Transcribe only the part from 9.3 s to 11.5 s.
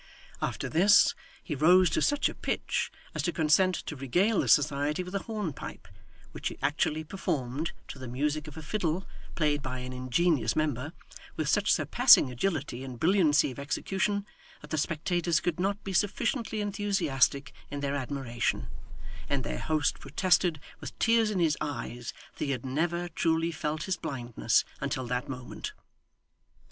(played by an ingenious member) with